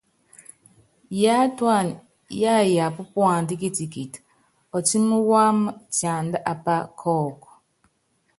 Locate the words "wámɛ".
5.29-5.69